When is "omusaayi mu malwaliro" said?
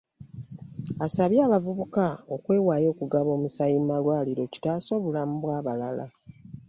3.37-4.43